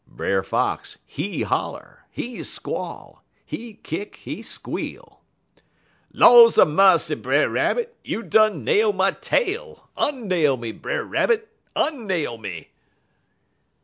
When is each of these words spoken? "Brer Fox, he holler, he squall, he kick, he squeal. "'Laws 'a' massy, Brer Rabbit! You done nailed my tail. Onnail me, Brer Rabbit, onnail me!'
"Brer 0.07 0.41
Fox, 0.41 0.97
he 1.05 1.43
holler, 1.43 2.05
he 2.09 2.41
squall, 2.41 3.23
he 3.45 3.75
kick, 3.83 4.15
he 4.15 4.41
squeal. 4.41 5.21
"'Laws 6.11 6.57
'a' 6.57 6.65
massy, 6.65 7.13
Brer 7.13 7.47
Rabbit! 7.47 7.95
You 8.03 8.23
done 8.23 8.63
nailed 8.63 8.95
my 8.95 9.11
tail. 9.11 9.91
Onnail 9.95 10.57
me, 10.59 10.71
Brer 10.71 11.03
Rabbit, 11.03 11.51
onnail 11.75 12.39
me!' 12.41 12.71